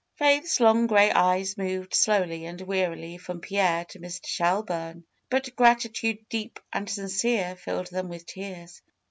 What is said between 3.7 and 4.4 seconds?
to Mr.